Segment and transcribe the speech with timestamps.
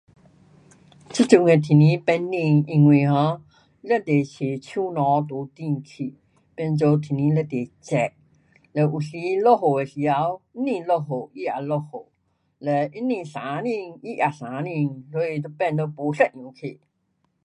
[1.09, 3.39] 这阵的天气变天，因为 um
[3.83, 4.23] 非常多
[4.59, 6.15] 树丛都砍去。
[6.55, 8.13] 变做天气非常热。
[8.87, 12.11] 了有时落雨的时头，不落雨它也落雨。
[12.65, 13.63] 嘞不是晴天它
[14.01, 15.03] 也晴天。
[15.11, 16.79] 所以就变做不一样去。